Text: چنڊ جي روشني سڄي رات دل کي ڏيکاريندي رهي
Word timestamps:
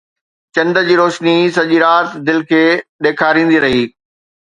چنڊ 0.55 0.75
جي 0.87 0.95
روشني 0.99 1.35
سڄي 1.57 1.77
رات 1.83 2.07
دل 2.29 2.39
کي 2.49 2.63
ڏيکاريندي 3.03 3.61
رهي 3.65 3.83